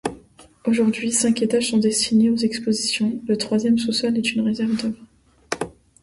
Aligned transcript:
Aujourd'hui, 0.65 1.11
cinq 1.11 1.43
étages 1.43 1.69
sont 1.69 1.77
destinés 1.77 2.31
aux 2.31 2.35
expositions, 2.35 3.21
le 3.27 3.37
troisième 3.37 3.77
sous-sol 3.77 4.17
est 4.17 4.33
une 4.33 4.41
réserve 4.41 4.75
d'œuvres. 4.81 5.05